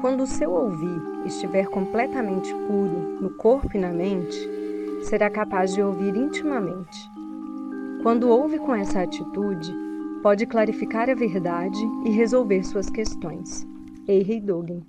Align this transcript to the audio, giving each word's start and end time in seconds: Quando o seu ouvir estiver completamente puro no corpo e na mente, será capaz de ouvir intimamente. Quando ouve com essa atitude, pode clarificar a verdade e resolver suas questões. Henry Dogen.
Quando 0.00 0.22
o 0.24 0.26
seu 0.26 0.52
ouvir 0.52 1.00
estiver 1.24 1.66
completamente 1.68 2.52
puro 2.66 3.18
no 3.20 3.30
corpo 3.30 3.70
e 3.74 3.80
na 3.80 3.92
mente, 3.92 4.36
será 5.02 5.30
capaz 5.30 5.72
de 5.74 5.82
ouvir 5.82 6.14
intimamente. 6.14 7.10
Quando 8.02 8.28
ouve 8.28 8.58
com 8.58 8.74
essa 8.74 9.02
atitude, 9.02 9.74
pode 10.22 10.46
clarificar 10.46 11.08
a 11.08 11.14
verdade 11.14 11.78
e 12.04 12.10
resolver 12.10 12.62
suas 12.62 12.90
questões. 12.90 13.66
Henry 14.06 14.40
Dogen. 14.40 14.84